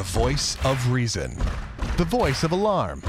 [0.00, 1.36] The voice of reason.
[1.98, 3.02] The voice of alarm.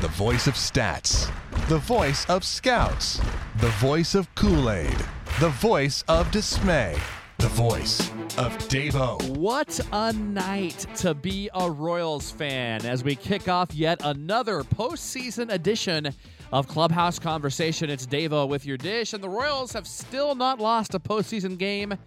[0.00, 1.30] The voice of stats.
[1.68, 3.20] The voice of scouts.
[3.58, 4.96] The voice of Kool Aid.
[5.38, 6.96] The voice of dismay.
[7.36, 8.08] The voice
[8.38, 9.36] of Davo.
[9.36, 15.52] What a night to be a Royals fan as we kick off yet another postseason
[15.52, 16.08] edition
[16.52, 17.90] of Clubhouse Conversation.
[17.90, 21.98] It's Davo with your dish, and the Royals have still not lost a postseason game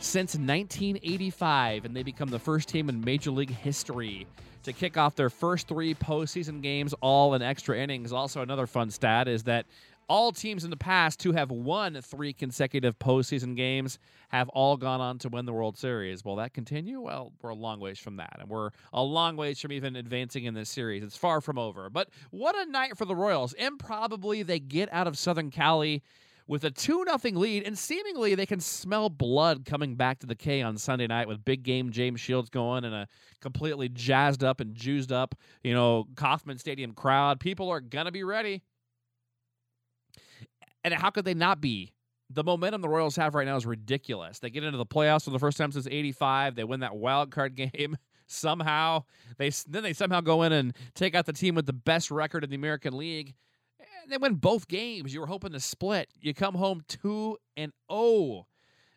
[0.00, 4.26] since 1985, and they become the first team in Major League history
[4.62, 8.12] to kick off their first three postseason games all in extra innings.
[8.12, 9.66] Also, another fun stat is that
[10.08, 13.98] all teams in the past who have won three consecutive postseason games
[14.30, 16.24] have all gone on to win the World Series.
[16.24, 17.00] Will that continue?
[17.00, 20.44] Well, we're a long ways from that, and we're a long ways from even advancing
[20.44, 21.02] in this series.
[21.02, 21.90] It's far from over.
[21.90, 23.52] But what a night for the Royals!
[23.54, 26.02] Improbably, they get out of Southern Cali
[26.48, 30.34] with a 2 0 lead, and seemingly they can smell blood coming back to the
[30.34, 33.06] K on Sunday night with big game James Shields going and a
[33.40, 37.38] completely jazzed up and juiced up, you know, Kauffman Stadium crowd.
[37.38, 38.62] People are going to be ready.
[40.82, 41.92] And how could they not be?
[42.30, 44.38] The momentum the Royals have right now is ridiculous.
[44.38, 46.54] They get into the playoffs for the first time since 85.
[46.54, 49.04] They win that wild card game somehow.
[49.36, 52.44] They then they somehow go in and take out the team with the best record
[52.44, 53.34] in the American League.
[54.08, 55.12] They win both games.
[55.12, 56.08] You were hoping to split.
[56.20, 58.46] You come home 2 and 0.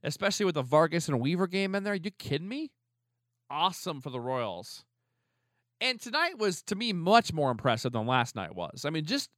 [0.03, 1.93] Especially with the Vargas and Weaver game in there.
[1.93, 2.71] Are you kidding me?
[3.49, 4.83] Awesome for the Royals.
[5.79, 8.85] And tonight was to me much more impressive than last night was.
[8.85, 9.29] I mean, just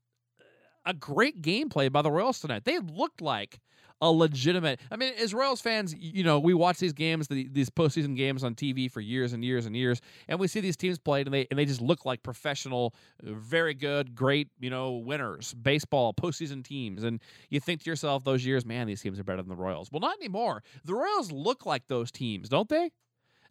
[0.85, 2.66] a great gameplay by the Royals tonight.
[2.66, 3.59] They looked like
[4.02, 4.80] a legitimate.
[4.91, 8.44] I mean, as Royals fans, you know, we watch these games, the, these postseason games
[8.44, 11.33] on TV for years and years and years, and we see these teams played, and
[11.33, 12.94] they and they just look like professional,
[13.25, 17.03] uh, very good, great, you know, winners, baseball postseason teams.
[17.03, 19.91] And you think to yourself, those years, man, these teams are better than the Royals.
[19.91, 20.63] Well, not anymore.
[20.85, 22.91] The Royals look like those teams, don't they?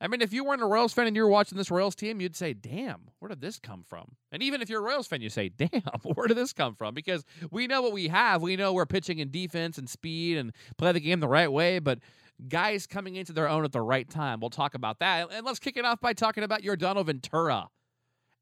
[0.02, 2.20] I mean, if you weren't a Royals fan and you were watching this Royals team,
[2.20, 4.16] you'd say, damn, where did this come from?
[4.32, 5.70] And even if you're a Royals fan, you say, damn,
[6.02, 6.92] where did this come from?
[6.92, 8.42] Because we know what we have.
[8.42, 11.78] We know we're pitching in defense and speed and play the game the right way,
[11.78, 12.00] but
[12.48, 14.40] guys coming into their own at the right time.
[14.40, 15.28] We'll talk about that.
[15.32, 17.68] And let's kick it off by talking about Yordano Ventura.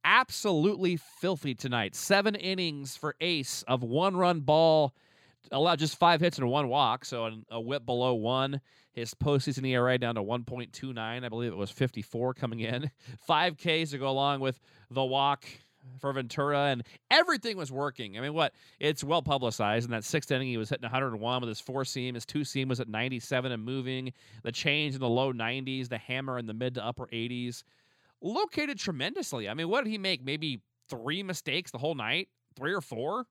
[0.02, 1.94] Absolutely filthy tonight.
[1.94, 4.94] Seven innings for Ace of one run ball
[5.52, 8.60] allowed just five hits and one walk, so a whip below one.
[8.92, 10.98] His postseason ERA down to 1.29.
[10.98, 12.90] I believe it was 54 coming in.
[13.26, 14.58] Five Ks to go along with
[14.90, 15.44] the walk
[16.00, 18.18] for Ventura, and everything was working.
[18.18, 18.52] I mean, what?
[18.78, 19.86] It's well publicized.
[19.86, 22.14] In that sixth inning, he was hitting 101 with his four seam.
[22.14, 24.12] His two seam was at 97 and moving.
[24.42, 27.62] The change in the low 90s, the hammer in the mid to upper 80s.
[28.20, 29.48] Located tremendously.
[29.48, 30.22] I mean, what did he make?
[30.22, 32.28] Maybe three mistakes the whole night?
[32.56, 33.26] Three or four?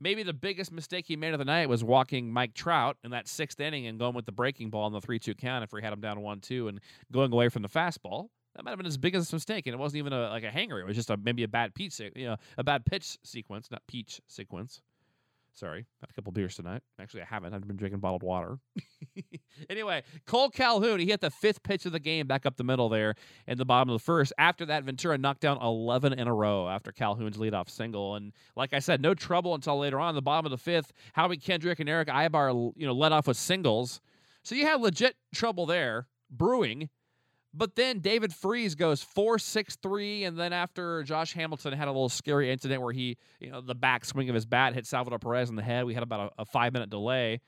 [0.00, 3.28] Maybe the biggest mistake he made of the night was walking Mike Trout in that
[3.28, 5.82] sixth inning and going with the breaking ball in the 3 2 count if we
[5.82, 6.80] had him down 1 2 and
[7.12, 8.28] going away from the fastball.
[8.56, 10.80] That might have been his biggest mistake, and it wasn't even a, like a hanger.
[10.80, 13.82] It was just a maybe a bad pitch, you know, a bad pitch sequence, not
[13.86, 14.82] peach sequence.
[15.54, 16.82] Sorry, had a couple beers tonight.
[17.00, 17.52] Actually, I haven't.
[17.52, 18.58] I've been drinking bottled water.
[19.70, 22.88] anyway, Cole Calhoun, he hit the fifth pitch of the game back up the middle
[22.88, 23.14] there
[23.46, 24.32] in the bottom of the first.
[24.38, 28.14] After that, Ventura knocked down 11 in a row after Calhoun's leadoff single.
[28.14, 30.14] And like I said, no trouble until later on.
[30.14, 33.36] The bottom of the fifth, Howie Kendrick and Eric Aybar, you know, led off with
[33.36, 34.00] singles.
[34.42, 36.88] So you had legit trouble there brewing.
[37.52, 41.90] But then David Freese goes four six three, And then after Josh Hamilton had a
[41.90, 45.18] little scary incident where he, you know, the back swing of his bat hit Salvador
[45.18, 47.40] Perez in the head, we had about a, a five minute delay.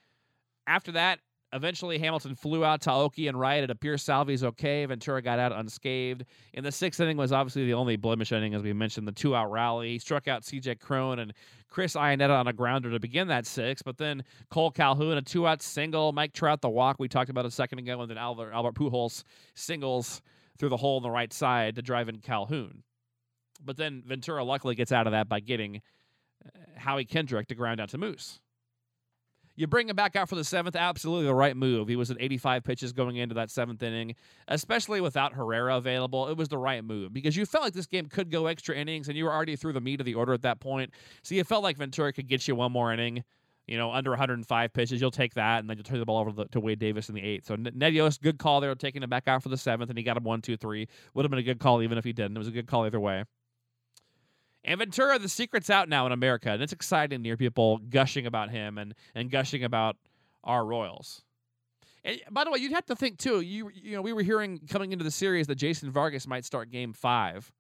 [0.67, 1.21] After that,
[1.55, 3.63] Eventually, Hamilton flew out to Aoki and right.
[3.63, 4.87] It appears Salvi's okay.
[4.87, 6.25] Ventura got out unscathed.
[6.55, 9.37] In the sixth inning was obviously the only blemish inning, as we mentioned, the two
[9.37, 9.91] out rally.
[9.91, 11.35] He struck out CJ Cron and
[11.69, 15.47] Chris Iannetta on a grounder to begin that six, but then Cole Calhoun, a two
[15.47, 16.13] out single.
[16.13, 19.25] Mike Trout, the walk we talked about a second ago, and then Albert, Albert Pujols
[19.55, 20.23] singles
[20.59, 22.83] through the hole on the right side to drive in Calhoun.
[23.65, 25.83] But then Ventura luckily gets out of that by getting
[26.45, 28.41] uh, Howie Kendrick to ground out to Moose.
[29.55, 31.89] You bring him back out for the seventh, absolutely the right move.
[31.89, 34.15] He was at 85 pitches going into that seventh inning,
[34.49, 36.29] especially without Herrera available.
[36.29, 39.09] It was the right move because you felt like this game could go extra innings,
[39.09, 40.93] and you were already through the meat of the order at that point.
[41.23, 43.25] So you felt like Ventura could get you one more inning.
[43.67, 46.45] You know, under 105 pitches, you'll take that, and then you'll turn the ball over
[46.45, 47.47] to, Wade Davis in the eighth.
[47.47, 50.03] So Ned Yost, good call there, taking him back out for the seventh, and he
[50.03, 50.89] got him one, two, three.
[51.15, 52.37] Would have been a good call even if he didn't.
[52.37, 53.25] It was a good call either way.
[54.65, 58.27] And Ventura, the secret's out now in America, and it's exciting to hear people gushing
[58.27, 59.97] about him and, and gushing about
[60.45, 61.23] our Royals.
[62.05, 63.41] And by the way, you'd have to think too.
[63.41, 66.71] You you know we were hearing coming into the series that Jason Vargas might start
[66.71, 67.53] Game Five,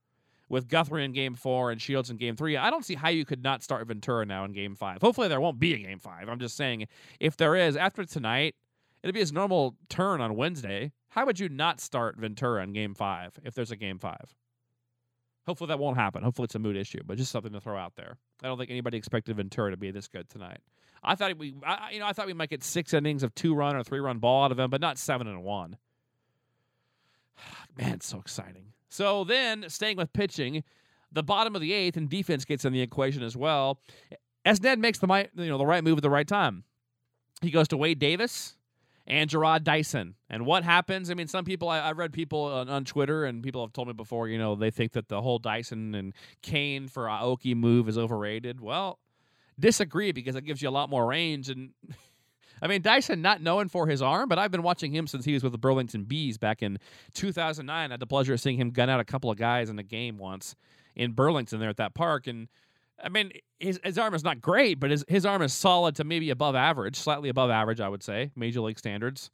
[0.52, 2.56] with Guthrie in Game Four and Shields in Game Three.
[2.56, 5.00] I don't see how you could not start Ventura now in Game Five.
[5.00, 6.28] Hopefully there won't be a Game Five.
[6.28, 6.86] I'm just saying
[7.20, 8.54] if there is after tonight,
[9.02, 10.92] it'll be his normal turn on Wednesday.
[11.08, 14.34] How would you not start Ventura in game five if there's a game five?
[15.46, 16.22] Hopefully that won't happen.
[16.22, 18.16] Hopefully it's a mood issue, but just something to throw out there.
[18.42, 20.58] I don't think anybody expected Ventura to be this good tonight.
[21.02, 23.54] I thought we, I, you know, I thought we might get six innings of two
[23.54, 25.76] run or three run ball out of him, but not seven and one.
[27.76, 28.66] Man, so exciting.
[28.88, 30.62] So then, staying with pitching,
[31.10, 33.80] the bottom of the eighth and defense gets in the equation as well.
[34.44, 36.64] As Ned makes the you know the right move at the right time,
[37.40, 38.56] he goes to Wade Davis
[39.06, 40.14] and Jarrod Dyson.
[40.30, 41.10] And what happens?
[41.10, 43.88] I mean, some people I, have read people on, on, Twitter and people have told
[43.88, 44.28] me before.
[44.28, 46.12] You know, they think that the whole Dyson and
[46.42, 48.60] Cain for Aoki move is overrated.
[48.60, 48.98] Well,
[49.58, 51.70] disagree because it gives you a lot more range and.
[52.64, 55.32] I mean, Dyson not known for his arm, but I've been watching him since he
[55.32, 56.78] was with the Burlington Bees back in
[57.14, 57.90] 2009.
[57.90, 59.82] I had the pleasure of seeing him gun out a couple of guys in a
[59.82, 60.54] game once
[60.94, 62.28] in Burlington there at that park.
[62.28, 62.46] And
[63.02, 66.04] I mean, his, his arm is not great, but his, his arm is solid to
[66.04, 69.30] maybe above average, slightly above average, I would say, major league standards.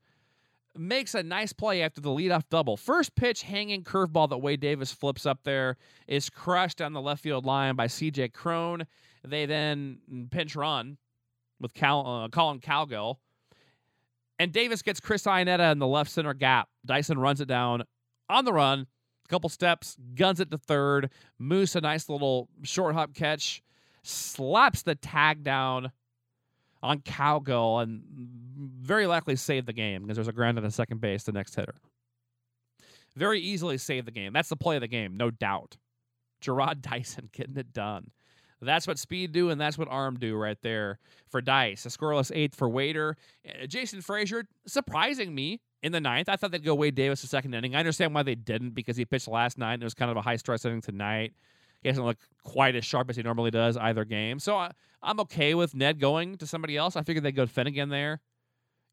[0.76, 2.76] Makes a nice play after the leadoff double.
[2.76, 5.76] First pitch hanging curveball that Wade Davis flips up there
[6.06, 8.86] is crushed on the left field line by CJ Cron.
[9.24, 9.98] They then
[10.30, 10.96] pinch run
[11.60, 13.16] with Cal, uh, Collin Cowgill.
[14.38, 16.68] And Davis gets Chris Iannetta in the left center gap.
[16.86, 17.82] Dyson runs it down
[18.28, 18.86] on the run
[19.28, 21.10] couple steps, guns it to third.
[21.38, 23.62] Moose, a nice little short hop catch,
[24.02, 25.92] slaps the tag down
[26.82, 28.02] on Cowgill and
[28.80, 31.54] very likely saved the game because there's a ground at the second base, the next
[31.54, 31.74] hitter.
[33.16, 34.32] Very easily saved the game.
[34.32, 35.76] That's the play of the game, no doubt.
[36.42, 38.10] Jarrod Dyson getting it done.
[38.60, 40.98] That's what speed do, and that's what arm do right there
[41.28, 41.86] for Dice.
[41.86, 43.16] A scoreless eighth for Waiter.
[43.46, 46.28] Uh, Jason Frasor surprising me in the ninth.
[46.28, 47.74] I thought they'd go Wade Davis the second inning.
[47.74, 50.16] I understand why they didn't because he pitched last night and it was kind of
[50.16, 51.32] a high stress inning tonight.
[51.82, 54.40] He hasn't looked quite as sharp as he normally does either game.
[54.40, 54.72] So I,
[55.02, 56.96] am okay with Ned going to somebody else.
[56.96, 58.20] I figured they'd go Finnegan there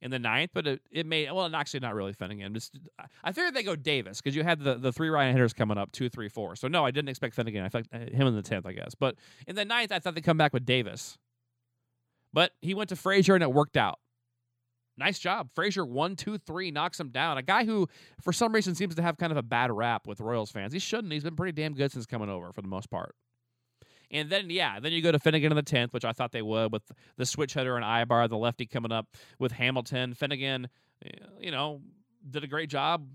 [0.02, 2.54] in the ninth, but it, it may, well, actually not really Finnegan.
[2.54, 2.78] Just,
[3.24, 5.92] I figured they'd go Davis because you had the, the three Ryan hitters coming up,
[5.92, 6.56] two, three, four.
[6.56, 7.64] So no, I didn't expect Finnegan.
[7.64, 8.94] I thought uh, him in the 10th, I guess.
[8.94, 9.16] But
[9.48, 11.18] in the ninth, I thought they'd come back with Davis.
[12.34, 13.98] But he went to Frasor and it worked out
[14.98, 15.50] nice job.
[15.56, 17.38] Frasor, one, two, three, knocks him down.
[17.38, 17.88] A guy who,
[18.22, 20.74] for some reason, seems to have kind of a bad rap with Royals fans.
[20.74, 21.12] He shouldn't.
[21.12, 23.16] He's been pretty damn good since coming over for the most part.
[24.12, 26.42] And then, yeah, then you go to Finnegan in the 10th, which I thought they
[26.42, 26.84] would with
[27.18, 29.08] the switch hitter and Aybar, the lefty coming up
[29.40, 30.14] with Hamilton.
[30.14, 30.70] Finnegan,
[31.04, 31.10] eh,
[31.40, 31.82] you know,
[32.30, 33.08] did a great job.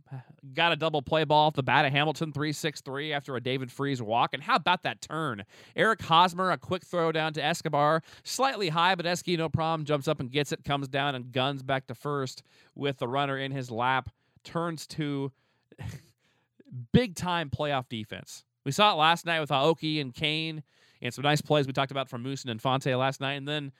[0.54, 3.40] Got a double play ball off the bat of Hamilton, 3 6 3 after a
[3.40, 4.34] David Freese walk.
[4.34, 5.44] And how about that turn?
[5.76, 8.02] Eric Hosmer, a quick throw down to Escobar.
[8.22, 11.62] Slightly high, but Esky, no problem, jumps up and gets it, comes down and guns
[11.62, 12.42] back to first
[12.74, 14.08] with the runner in his lap.
[14.44, 15.32] Turns to
[16.92, 18.44] big time playoff defense.
[18.64, 20.62] We saw it last night with Aoki and Cain
[21.02, 23.34] and some nice plays we talked about from Moose and Infante last night.
[23.34, 23.72] And then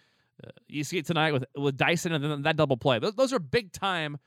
[0.43, 2.99] uh, you see it tonight with, with Dyson and then that double play.
[2.99, 4.19] Those, those are big time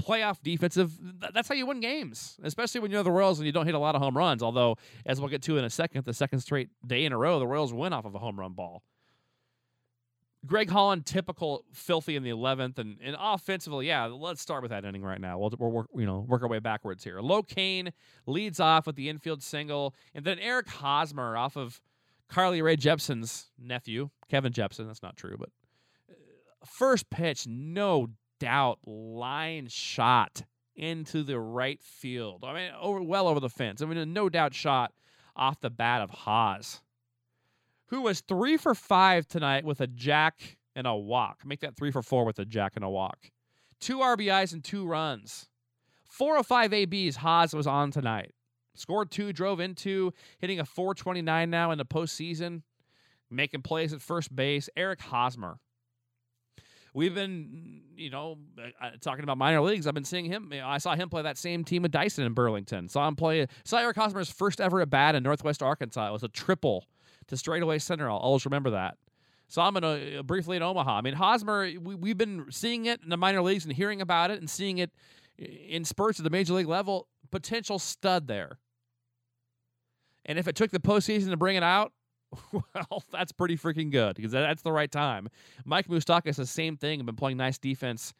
[0.00, 0.92] playoff defensive.
[1.32, 3.78] That's how you win games, especially when you're the Royals and you don't hit a
[3.78, 4.42] lot of home runs.
[4.42, 7.38] Although, as we'll get to in a second, the second straight day in a row,
[7.38, 8.82] the Royals win off of a home run ball.
[10.46, 14.84] Greg Holland, typical filthy in the 11th, and, and offensively, yeah, let's start with that
[14.84, 15.36] inning right now.
[15.36, 17.20] We'll, we'll work, you know, work our way backwards here.
[17.20, 17.92] Low Cain
[18.24, 21.80] leads off with the infield single, and then Eric Hosmer off of
[22.28, 24.86] Carly Rae Jepsen's nephew, Kevin Jepsen.
[24.86, 25.48] That's not true, but
[26.08, 26.14] uh,
[26.64, 30.42] first pitch, no doubt line shot
[30.76, 32.44] into the right field.
[32.44, 33.82] I mean, over well over the fence.
[33.82, 34.92] I mean, a no doubt shot
[35.36, 36.82] off the bat of Haas,
[37.86, 41.42] who was three for five tonight with a jack and a walk.
[41.44, 43.30] Make that three for four with a jack and a walk.
[43.80, 45.48] Two RBIs and two runs.
[46.08, 48.32] Four of five ABs Haas was on tonight.
[48.74, 52.62] Scored two, drove into, hitting a 429 now in the postseason,
[53.28, 54.68] making plays at first base.
[54.76, 55.58] Eric Hosmer
[56.98, 59.86] we've been, you know, uh, uh, talking about minor leagues.
[59.86, 60.52] I've been seeing him.
[60.52, 62.88] I saw him play that same team with Dyson in Burlington.
[62.88, 63.46] Saw him play.
[63.64, 66.08] Saw Eric Hosmer's first ever at bat in Northwest Arkansas.
[66.08, 66.86] It was a triple
[67.28, 68.10] to straightaway center.
[68.10, 68.98] I'll always remember that.
[69.46, 70.98] Saw him in a, briefly in Omaha.
[70.98, 71.70] I mean, Hosmer.
[71.80, 74.78] We, we've been seeing it in the minor leagues and hearing about it and seeing
[74.78, 74.90] it
[75.38, 77.06] in spurts at the major league level.
[77.30, 78.58] Potential stud there.
[80.24, 81.92] And if it took the postseason to bring it out,
[82.52, 85.28] well, that's pretty freaking good because that's the right time.
[85.64, 88.12] Mike Moustakas, the same thing, been playing nice defense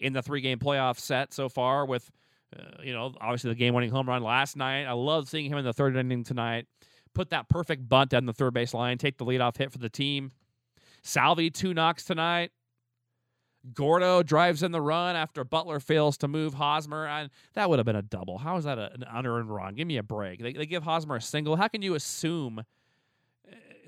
[0.00, 2.10] in the three game playoff set so far with,
[2.58, 4.84] uh, you know, obviously the game winning home run last night.
[4.84, 6.66] I love seeing him in the third inning tonight.
[7.14, 9.90] Put that perfect bunt down the third base line, take the leadoff hit for the
[9.90, 10.30] team.
[11.02, 12.52] Salvi, two knocks tonight.
[13.74, 17.06] Gordo drives in the run after Butler fails to move Hosmer.
[17.06, 18.38] And that would have been a double.
[18.38, 19.74] How is that a, an unearned run?
[19.74, 20.40] Give me a break.
[20.40, 21.54] They, they give Hosmer a single.
[21.56, 22.64] How can you assume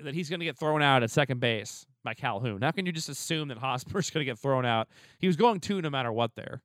[0.03, 2.61] that he's going to get thrown out at second base by Calhoun.
[2.61, 4.87] How can you just assume that Hosmer's going to get thrown out?
[5.19, 6.61] He was going to no matter what there.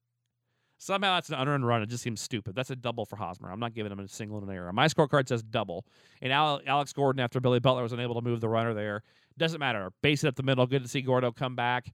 [0.79, 1.83] Somehow that's an unearned run.
[1.83, 2.55] It just seems stupid.
[2.55, 3.51] That's a double for Hosmer.
[3.51, 4.73] I'm not giving him a single and an error.
[4.73, 5.85] My scorecard says double.
[6.23, 9.03] And Alex Gordon, after Billy Butler was unable to move the runner there,
[9.37, 9.93] doesn't matter.
[10.03, 10.67] Base it up the middle.
[10.67, 11.93] Good to see Gordo come back.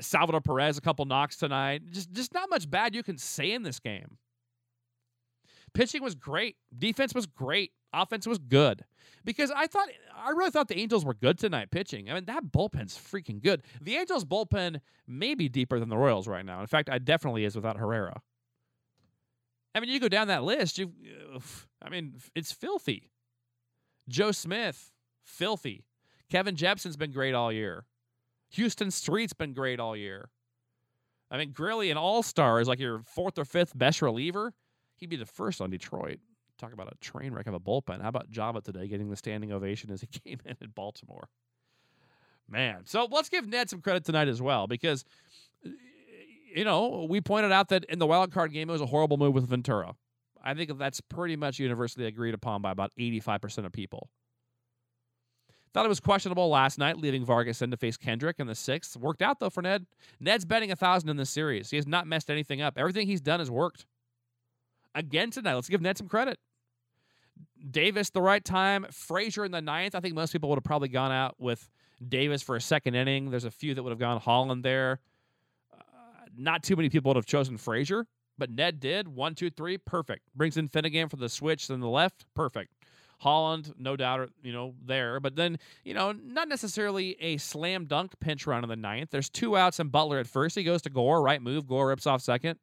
[0.00, 1.82] Salvador Perez, a couple knocks tonight.
[1.90, 4.18] Just, just not much bad you can say in this game.
[5.72, 6.56] Pitching was great.
[6.76, 7.72] Defense was great.
[7.92, 8.84] Offense was good.
[9.24, 12.10] Because I thought, I really thought the Angels were good tonight pitching.
[12.10, 13.62] I mean, that bullpen's freaking good.
[13.80, 16.60] The Angels' bullpen may be deeper than the Royals right now.
[16.60, 18.20] In fact, I definitely is without Herrera.
[19.74, 20.92] I mean, you go down that list, you
[21.82, 23.10] I mean, it's filthy.
[24.08, 25.84] Joe Smith, filthy.
[26.30, 27.84] Kevin Jepsen's been great all year.
[28.54, 30.30] Huston Street's been great all year.
[31.30, 34.54] I mean, Grilli, an all star, is like your fourth or fifth best reliever.
[34.96, 36.18] He'd be the first on Detroit.
[36.58, 38.02] Talk about a train wreck of a bullpen.
[38.02, 41.28] How about Joba today getting the standing ovation as he came in in Baltimore?
[42.48, 42.82] Man.
[42.84, 45.04] So let's give Ned some credit tonight as well because,
[45.62, 49.18] you know, we pointed out that in the wild card game, it was a horrible
[49.18, 49.94] move with Ventura.
[50.42, 54.08] I think that's pretty much universally agreed upon by about 85% of people.
[55.74, 58.96] Thought it was questionable last night, leaving Vargas in to face Kendrick in the sixth.
[58.96, 59.86] Worked out though for Ned.
[60.18, 61.70] Ned's betting a thousand in this series.
[61.70, 62.78] He has not messed anything up.
[62.78, 63.84] Everything he's done has worked.
[64.94, 66.38] Again tonight, let's give Ned some credit.
[67.70, 68.86] Davis the right time.
[68.90, 69.94] Frasor in the ninth.
[69.94, 71.68] I think most people would have probably gone out with
[72.06, 73.30] Davis for a second inning.
[73.30, 75.00] There's a few that would have gone Holland there.
[75.72, 75.76] Uh,
[76.36, 78.04] not too many people would have chosen Frasor,
[78.36, 79.08] but Ned did.
[79.08, 80.22] One, two, three, perfect.
[80.34, 82.72] Brings in Finnegan for the switch then the left, perfect.
[83.20, 85.18] Holland, no doubt, you know, there.
[85.18, 89.10] But then, you know, not necessarily a slam dunk pinch run in the ninth.
[89.10, 90.54] There's two outs and Butler at first.
[90.54, 91.66] He goes to Gore, right move.
[91.66, 92.60] Gore rips off second.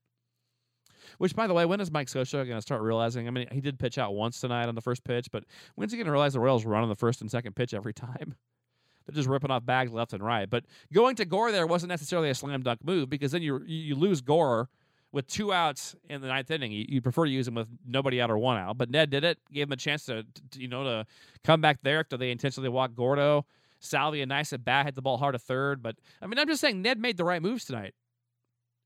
[1.17, 3.27] Which, by the way, when is Mike Scioscia going to start realizing?
[3.27, 5.45] I mean, he did pitch out once tonight on the first pitch, but
[5.75, 7.93] when's he going to realize the Royals run on the first and second pitch every
[7.93, 8.35] time?
[9.05, 10.49] They're just ripping off bags left and right.
[10.49, 13.95] But going to Gore there wasn't necessarily a slam dunk move because then you you
[13.95, 14.69] lose Gore
[15.11, 16.71] with two outs in the ninth inning.
[16.71, 18.77] You, you, prefer to use him with nobody out or one out.
[18.77, 21.05] But Ned did it, gave him a chance to, to you know to
[21.43, 23.45] come back there after they intentionally walked Gordo.
[23.79, 25.81] Salvy a nice at bat, hit the ball hard to third.
[25.81, 27.93] But I mean, I'm just saying Ned made the right moves tonight,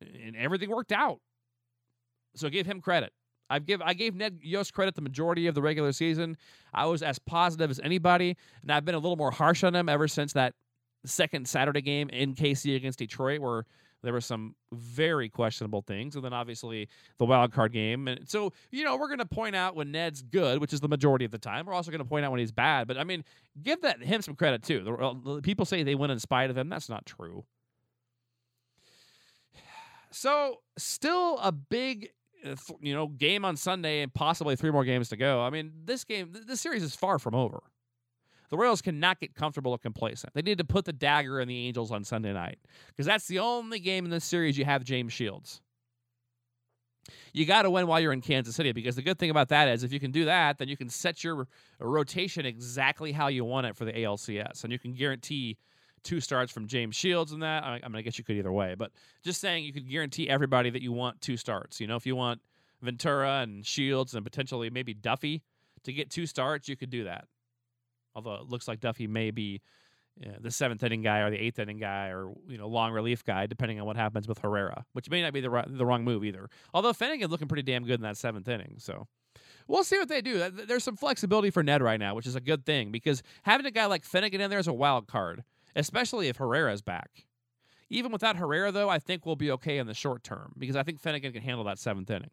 [0.02, 1.20] and everything worked out.
[2.36, 3.12] So give him credit.
[3.50, 6.38] I give I gave Ned Yost credit the majority of the regular season.
[6.74, 9.90] I was as positive as anybody, and I've been a little more harsh on him
[9.90, 10.54] ever since that
[11.06, 13.66] second Saturday game in KC against Detroit, where
[14.04, 18.08] there were some very questionable things, and then obviously the wild card game.
[18.08, 20.88] And so, you know, we're going to point out when Ned's good, which is the
[20.88, 21.66] majority of the time.
[21.66, 22.88] We're also going to point out when he's bad.
[22.88, 23.26] But I mean,
[23.62, 24.84] give that him some credit too.
[24.84, 26.70] The, people say they win in spite of him.
[26.70, 27.46] That's not true.
[30.12, 32.10] So, still a big
[32.46, 35.42] Uh, you know, game on Sunday and possibly three more games to go.
[35.42, 37.62] I mean, this game, this series is far from over.
[38.50, 40.34] The Royals cannot get comfortable or complacent.
[40.34, 43.40] They need to put the dagger in the Angels on Sunday night because that's the
[43.40, 45.62] only game in this series you have James Shields.
[47.34, 49.68] You got to win while you're in Kansas City because the good thing about that
[49.68, 51.48] is if you can do that, then you can set your
[51.80, 55.58] rotation exactly how you want it for the ALCS, and you can guarantee
[56.04, 57.64] two starts from James Shields and that.
[57.64, 58.92] I, I mean, I guess you could either way, but
[59.24, 61.80] just saying you could guarantee everybody that you want two starts.
[61.80, 62.42] You know, if you want
[62.82, 65.44] Ventura and Shields and potentially maybe Duffy
[65.84, 67.26] to get two starts, you could do that.
[68.16, 69.62] Although it looks like Duffy may be
[70.20, 72.92] you know, the seventh inning guy or the eighth inning guy or you know long
[72.92, 76.04] relief guy, depending on what happens with Herrera, which may not be the the wrong
[76.04, 76.50] move either.
[76.74, 79.08] Although Finnegan looking pretty damn good in that seventh inning, so
[79.68, 80.50] we'll see what they do.
[80.50, 83.72] There's some flexibility for Ned right now, which is a good thing because having a
[83.72, 85.44] guy like Finnegan in there is a wild card
[85.80, 87.26] especially if Herrera's back.
[87.90, 90.84] Even without Herrera, though, I think we'll be okay in the short term because I
[90.84, 92.30] think Finnegan can handle that seventh inning.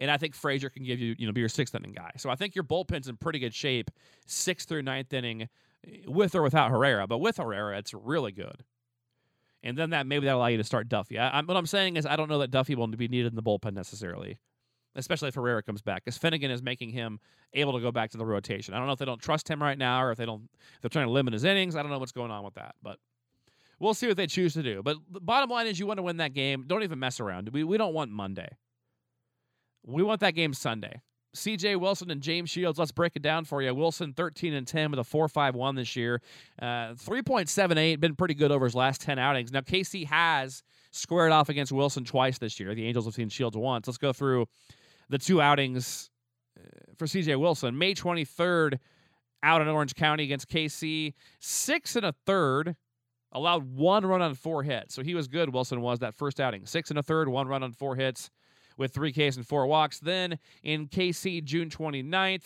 [0.00, 2.12] And I think Frasor can give you, you know, be your sixth inning guy.
[2.16, 3.90] So I think your bullpen's in pretty good shape,
[4.26, 5.48] sixth through ninth inning,
[6.06, 7.06] with or without Herrera.
[7.06, 8.64] But with Herrera, it's really good.
[9.62, 11.18] And then that maybe that'll allow you to start Duffy.
[11.18, 13.36] I, I, what I'm saying is I don't know that Duffy will be needed in
[13.36, 14.38] the bullpen necessarily
[14.98, 17.20] especially if Herrera comes back, because Finnegan is making him
[17.54, 18.74] able to go back to the rotation.
[18.74, 20.48] I don't know if they don't trust him right now or if they don't
[20.80, 21.76] they're trying to limit his innings.
[21.76, 22.98] I don't know what's going on with that, but
[23.78, 24.82] we'll see what they choose to do.
[24.82, 26.64] But the bottom line is you want to win that game.
[26.66, 27.48] Don't even mess around.
[27.50, 28.50] We we don't want Monday.
[29.86, 31.00] We want that game Sunday.
[31.36, 33.74] CJ Wilson and James Shields, let's break it down for you.
[33.74, 36.20] Wilson 13 and 10 with a 4.51 this year.
[36.60, 39.52] Uh, 3.78, been pretty good over his last 10 outings.
[39.52, 42.74] Now, KC has squared off against Wilson twice this year.
[42.74, 43.86] The Angels have seen Shields once.
[43.86, 44.46] Let's go through
[45.08, 46.10] the two outings
[46.58, 46.62] uh,
[46.96, 47.78] for CJ Wilson.
[47.78, 48.78] May 23rd,
[49.42, 52.76] out in Orange County against KC, six and a third,
[53.32, 54.94] allowed one run on four hits.
[54.94, 56.66] So he was good, Wilson was that first outing.
[56.66, 58.30] Six and a third, one run on four hits
[58.76, 59.98] with three Ks and four walks.
[60.00, 62.44] Then in KC, June 29th,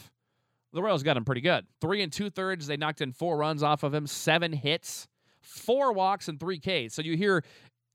[0.73, 1.67] the Royals got him pretty good.
[1.81, 5.07] Three and two thirds, they knocked in four runs off of him, seven hits,
[5.41, 6.95] four walks, and three Ks.
[6.95, 7.45] So you hear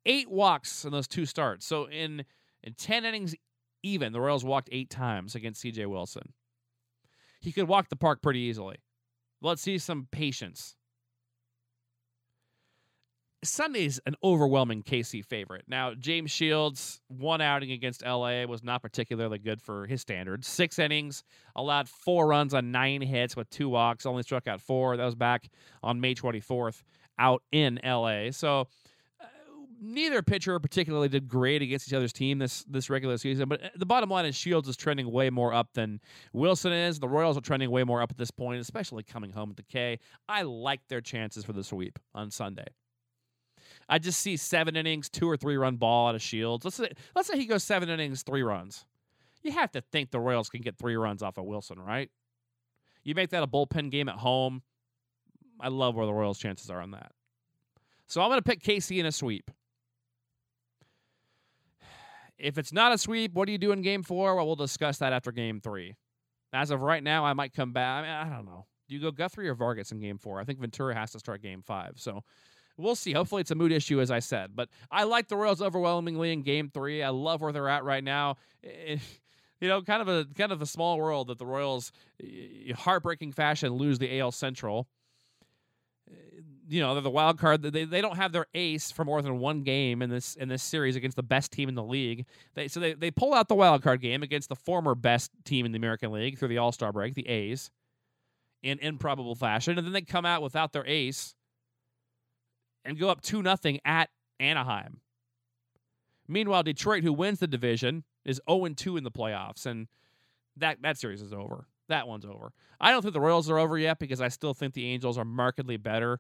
[0.05, 1.65] eight walks in those two starts.
[1.65, 2.23] So in
[2.63, 3.35] in 10 innings
[3.83, 6.33] even, the Royals walked eight times against CJ Wilson.
[7.39, 8.77] He could walk the park pretty easily.
[9.41, 10.75] Let's see some patience.
[13.43, 15.65] Sunday's an overwhelming KC favorite.
[15.67, 20.47] Now, James Shields, one outing against LA was not particularly good for his standards.
[20.47, 21.23] Six innings,
[21.55, 24.97] allowed four runs on nine hits with two walks, only struck out four.
[24.97, 25.49] That was back
[25.83, 26.81] on May 24th
[27.19, 28.31] out in LA.
[28.31, 28.67] So,
[29.81, 33.49] neither pitcher particularly did great against each other's team this this regular season.
[33.49, 35.99] But uh, the bottom line is Shields is trending way more up than
[36.33, 36.99] Wilson is.
[36.99, 39.63] The Royals are trending way more up at this point, especially coming home at the
[39.63, 39.99] K.
[40.27, 42.67] I like their chances for the sweep on Sunday.
[43.89, 46.65] I just see seven innings, two or three run ball out of Shields.
[46.65, 48.85] Let's say let's say he goes seven innings, three runs.
[49.43, 52.09] You have to think the Royals can get three runs off of Wilson, right?
[53.03, 54.61] You make that a bullpen game at home.
[55.59, 57.11] I love where the Royals' chances are on that.
[58.07, 59.49] So I'm going to pick KC in a sweep.
[62.37, 64.35] If it's not a sweep, what do you do in game four?
[64.35, 65.95] Well, we'll discuss that after game three.
[66.53, 67.99] As of right now, I might come back.
[67.99, 68.65] I, mean, I don't know.
[68.87, 70.39] Do you go Guthrie or Vargas in game four?
[70.39, 71.93] I think Ventura has to start game five.
[71.95, 72.23] So
[72.77, 73.11] we'll see.
[73.11, 74.51] Hopefully, it's a mood issue, as I said.
[74.55, 77.03] But I like the Royals overwhelmingly in Game Three.
[77.03, 78.35] I love where they're at right now.
[78.63, 78.97] Eh, eh,
[79.61, 81.91] you know, kind of a kind of a small world that the Royals,
[82.23, 84.87] eh, heartbreaking fashion, lose the AL Central.
[86.69, 87.61] You know, they're the wild card.
[87.61, 90.61] They, they don't have their ace for more than one game in this in this
[90.61, 92.25] series against the best team in the league.
[92.55, 95.65] They so they, they pull out the wild card game against the former best team
[95.65, 97.71] in the American League through the All Star break, the A's,
[98.63, 101.35] in improbable fashion, and then they come out without their ace
[102.83, 104.09] and go up 2 nothing at
[104.39, 105.01] Anaheim.
[106.27, 109.87] Meanwhile, Detroit, who wins the division, is 0 2 in the playoffs, and
[110.57, 111.67] that, that series is over.
[111.89, 112.51] That one's over.
[112.79, 115.25] I don't think the Royals are over yet because I still think the Angels are
[115.25, 116.19] markedly better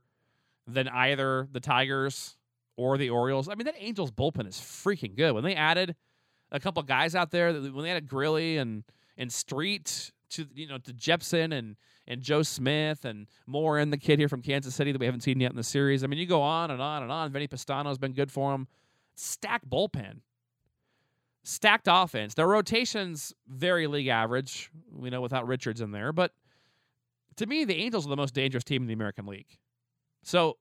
[0.67, 2.35] than either the Tigers
[2.75, 3.49] or the Orioles.
[3.49, 5.33] I mean, that Angels bullpen is freaking good.
[5.33, 5.95] When they added
[6.51, 8.83] a couple guys out there, when they added Grilli and
[9.17, 11.75] and Street to you know to Jepsen and
[12.07, 15.21] and Joe Smith and more and the kid here from Kansas City that we haven't
[15.21, 16.03] seen yet in the series.
[16.03, 17.31] I mean, you go on and on and on.
[17.31, 18.67] Vinny Pestano has been good for them.
[19.15, 20.19] Stacked bullpen,
[21.43, 22.35] stacked offense.
[22.35, 24.69] Their rotations very league average.
[24.91, 26.31] We know without Richards in there, but
[27.37, 29.57] to me, the Angels are the most dangerous team in the American League.
[30.23, 30.57] So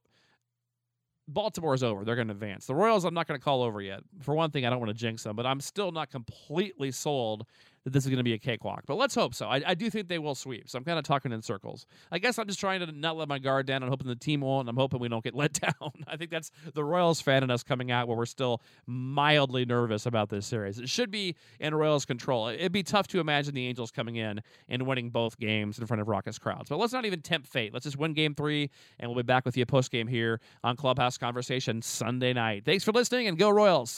[1.29, 2.05] Baltimore is over.
[2.05, 2.67] They're going to advance.
[2.67, 4.01] The Royals, I'm not going to call over yet.
[4.23, 7.47] For one thing, I don't want to jinx them, but I'm still not completely sold
[7.87, 8.83] that this is going to be a cakewalk.
[8.85, 9.47] But let's hope so.
[9.47, 10.69] I, I do think they will sweep.
[10.69, 11.87] So I'm kind of talking in circles.
[12.11, 13.81] I guess I'm just trying to not let my guard down.
[13.85, 14.69] I'm hoping the team won't.
[14.69, 15.93] I'm hoping we don't get let down.
[16.09, 20.05] I think that's the Royals fan in us coming out where we're still mildly nervous
[20.05, 20.81] about this series.
[20.81, 22.49] It should be in Royals control.
[22.49, 26.01] It'd be tough to imagine the Angels coming in and winning both games in front
[26.01, 26.69] of raucous crowds.
[26.69, 27.73] But let's not even tempt fate.
[27.73, 28.69] Let's just win game three,
[28.99, 32.65] and we'll be back with you post game here on Clubhouse Conversation Sunday night.
[32.65, 33.93] Thanks for listening, and go Royals.